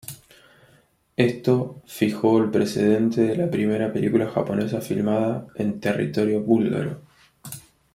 Esto 1.15 1.83
fijó 1.85 2.39
el 2.39 2.49
precedente 2.49 3.21
de 3.21 3.35
la 3.37 3.51
primera 3.51 3.93
película 3.93 4.27
japonesa 4.31 4.81
filmada 4.81 5.45
en 5.53 5.79
territorio 5.79 6.41
búlgaro. 6.41 7.03